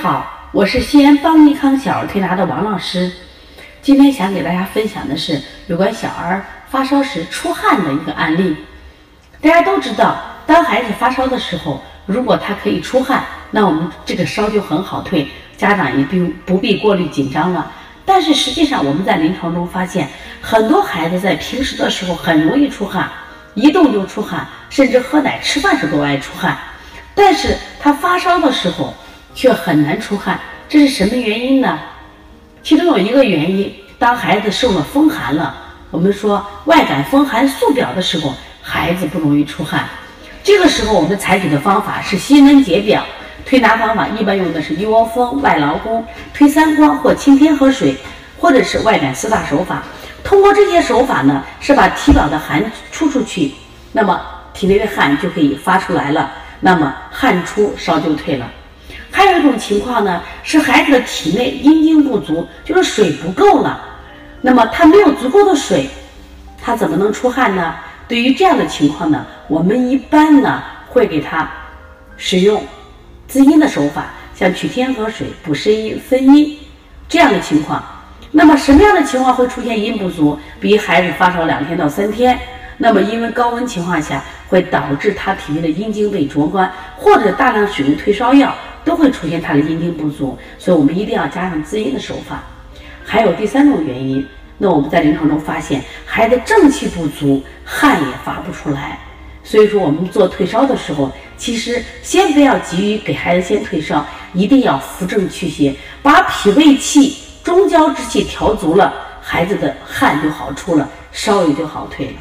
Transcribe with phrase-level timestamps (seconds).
[0.00, 3.12] 好我是西安邦尼康小儿推拿的王老师。
[3.82, 8.56] 今天想给大家分享的是有关小儿发烧时出汗的一个案例。
[9.42, 17.70] 大家都知道，当孩子发烧的时候，如果他可以出汗，那我们这个烧就很好退，家长也不用不必过虑紧张了。
[18.06, 20.08] 但是实际上，我们在临床中发现，
[20.40, 23.06] 很多孩子在平时的时候很容易出汗，
[23.52, 26.56] 一动就出汗，甚至喝奶、吃饭时都爱出汗。
[27.14, 28.94] 但是他发烧的时候，
[29.34, 31.78] 却很难出汗，这是什么原因呢？
[32.62, 35.54] 其中有一个原因，当孩子受了风寒了，
[35.90, 39.88] 我们说外感风寒素表的时候，孩子不容易出汗。
[40.42, 43.04] 这个时候我们采取的方法是辛温解表，
[43.46, 46.04] 推拿方法一般用的是一窝蜂、外劳宫、
[46.34, 47.96] 推三关或清天河水，
[48.38, 49.82] 或者是外感四大手法。
[50.22, 53.52] 通过这些手法呢，是把体表的寒出出去，
[53.92, 54.20] 那么
[54.52, 58.46] 体内的汗就可以发出来了，那么汗出烧就退了。
[59.20, 63.78] 还有一种情况呢，是孩子的体内阴精不足，就是水不够了。
[64.40, 65.90] 那么他没有足够的水，
[66.58, 67.74] 他怎么能出汗呢？
[68.08, 71.46] 对于这样的情况呢，我们一般呢会给他
[72.16, 72.64] 使用
[73.28, 76.58] 滋阴的手法，像取天河水、补肾阴、分阴
[77.06, 77.84] 这样的情况。
[78.30, 80.40] 那么什么样的情况会出现阴不足？
[80.58, 82.38] 比如孩子发烧两天到三天，
[82.78, 88.54] 那么因为高温情况下会导致他体内的阴经被灼关，或者大量使用退烧药。
[88.84, 92.42] 都会出现他的阴精不足，所以我们一定要加上滋阴的手法。
[93.04, 94.26] 还有第三种原因，
[94.58, 98.98] 那我们在临床中发现孩子正气不足，汗也发不出来。
[99.42, 112.12] 所以说我们做退烧的时候，其实先不要急于给孩子先退烧，一定要扶正祛邪，把脾胃气、中焦之气调足了，孩子的汗就好出了，烧也就好退了。